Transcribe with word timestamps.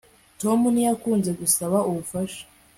Tom 0.41 0.59
ntiyakunze 0.73 1.31
gusaba 1.39 1.77
ubufasha 1.89 2.43